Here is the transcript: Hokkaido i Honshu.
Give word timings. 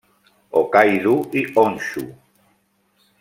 Hokkaido 0.59 1.13
i 1.41 1.45
Honshu. 1.53 2.05